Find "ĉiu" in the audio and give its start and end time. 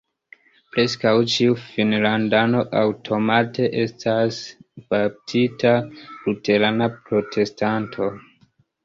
1.33-1.57